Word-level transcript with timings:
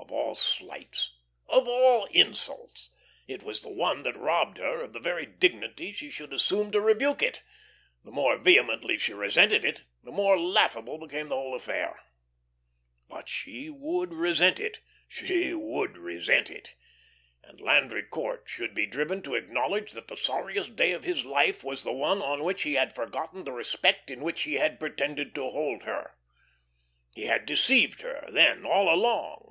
Of 0.00 0.12
all 0.12 0.34
slights, 0.36 1.12
of 1.48 1.68
all 1.68 2.06
insults, 2.06 2.90
it 3.26 3.42
was 3.42 3.60
the 3.60 3.68
one 3.70 4.04
that 4.04 4.16
robbed 4.16 4.56
her 4.56 4.80
of 4.82 4.92
the 4.94 5.00
very 5.00 5.26
dignity 5.26 5.92
she 5.92 6.08
should 6.10 6.32
assume 6.32 6.70
to 6.72 6.80
rebuke 6.80 7.22
it. 7.22 7.42
The 8.04 8.10
more 8.10 8.36
vehemently 8.38 8.96
she 8.98 9.12
resented 9.12 9.66
it, 9.66 9.82
the 10.02 10.10
more 10.10 10.38
laughable 10.38 10.96
became 10.98 11.28
the 11.28 11.36
whole 11.36 11.54
affair. 11.54 12.00
But 13.06 13.28
she 13.28 13.68
would 13.68 14.14
resent 14.14 14.58
it, 14.60 14.80
she 15.08 15.52
would 15.52 15.98
resent 15.98 16.48
it, 16.50 16.74
and 17.42 17.60
Landry 17.60 18.02
Court 18.02 18.44
should 18.46 18.74
be 18.74 18.86
driven 18.86 19.20
to 19.22 19.34
acknowledge 19.34 19.92
that 19.92 20.08
the 20.08 20.16
sorriest 20.16 20.74
day 20.74 20.92
of 20.92 21.04
his 21.04 21.26
life 21.26 21.62
was 21.62 21.84
the 21.84 21.92
one 21.92 22.22
on 22.22 22.44
which 22.44 22.62
he 22.62 22.74
had 22.74 22.94
forgotten 22.94 23.44
the 23.44 23.52
respect 23.52 24.10
in 24.10 24.20
which 24.22 24.42
he 24.42 24.54
had 24.54 24.80
pretended 24.80 25.34
to 25.34 25.48
hold 25.50 25.82
her. 25.82 26.16
He 27.10 27.26
had 27.26 27.44
deceived 27.46 28.00
her, 28.00 28.26
then, 28.32 28.64
all 28.64 28.88
along. 28.92 29.44